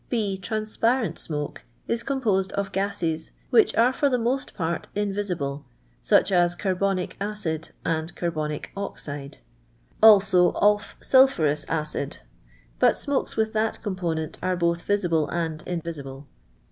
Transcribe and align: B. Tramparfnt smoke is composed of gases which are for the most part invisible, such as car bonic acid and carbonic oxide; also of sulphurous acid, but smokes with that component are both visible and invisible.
B. 0.09 0.35
Tramparfnt 0.41 1.19
smoke 1.19 1.63
is 1.87 2.01
composed 2.01 2.51
of 2.53 2.71
gases 2.71 3.29
which 3.51 3.75
are 3.75 3.93
for 3.93 4.09
the 4.09 4.17
most 4.17 4.55
part 4.55 4.87
invisible, 4.95 5.63
such 6.01 6.31
as 6.31 6.55
car 6.55 6.73
bonic 6.73 7.13
acid 7.21 7.69
and 7.85 8.15
carbonic 8.15 8.71
oxide; 8.75 9.37
also 10.01 10.53
of 10.53 10.95
sulphurous 11.01 11.65
acid, 11.69 12.17
but 12.79 12.97
smokes 12.97 13.35
with 13.37 13.53
that 13.53 13.79
component 13.83 14.39
are 14.41 14.55
both 14.57 14.81
visible 14.81 15.29
and 15.29 15.61
invisible. 15.67 16.25